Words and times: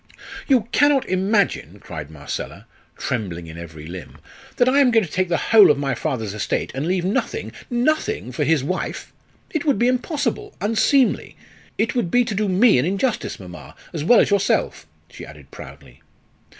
"You 0.47 0.67
cannot 0.71 1.07
imagine," 1.07 1.79
cried 1.79 2.09
Marcella, 2.09 2.65
trembling 2.97 3.45
in 3.45 3.59
every 3.59 3.85
limb, 3.85 4.17
"that 4.55 4.67
I 4.67 4.79
am 4.79 4.89
going 4.89 5.05
to 5.05 5.11
take 5.11 5.29
the 5.29 5.37
whole 5.53 5.69
of 5.69 5.77
my 5.77 5.93
father's 5.93 6.33
estate, 6.33 6.71
and 6.73 6.87
leave 6.87 7.05
nothing 7.05 7.51
nothing 7.69 8.31
for 8.31 8.43
his 8.43 8.63
wife. 8.63 9.13
It 9.51 9.63
would 9.63 9.77
be 9.77 9.87
impossible 9.87 10.55
unseemly. 10.59 11.37
It 11.77 11.93
would 11.93 12.09
be 12.09 12.25
to 12.25 12.33
do 12.33 12.49
me 12.49 12.79
an 12.79 12.85
injustice, 12.85 13.39
mamma, 13.39 13.75
as 13.93 14.03
well 14.03 14.19
as 14.19 14.31
yourself," 14.31 14.87
she 15.11 15.23
added 15.23 15.51
proudly. 15.51 16.01